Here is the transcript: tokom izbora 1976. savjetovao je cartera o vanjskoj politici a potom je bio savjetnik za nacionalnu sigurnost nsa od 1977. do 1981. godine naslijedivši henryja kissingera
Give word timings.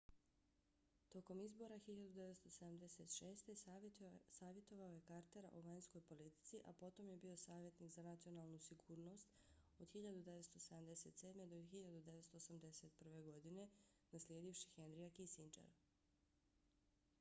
tokom 1.09 1.41
izbora 1.41 1.75
1976. 1.87 4.15
savjetovao 4.37 4.89
je 4.93 5.01
cartera 5.01 5.49
o 5.53 5.61
vanjskoj 5.61 6.01
politici 6.01 6.61
a 6.65 6.73
potom 6.73 7.09
je 7.09 7.17
bio 7.17 7.37
savjetnik 7.43 7.91
za 7.91 8.03
nacionalnu 8.09 8.59
sigurnost 8.59 9.27
nsa 9.33 9.39
od 9.83 9.89
1977. 9.95 11.45
do 11.49 11.55
1981. 11.77 13.23
godine 13.31 13.67
naslijedivši 14.11 14.69
henryja 14.77 15.09
kissingera 15.21 15.71